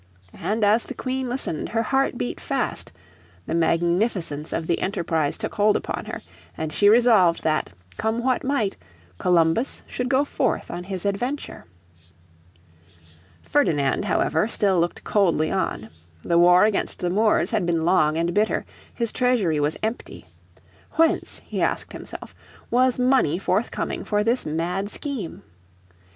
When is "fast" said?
2.39-2.91